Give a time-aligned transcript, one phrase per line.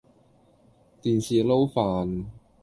[1.03, 2.25] 電視撈飯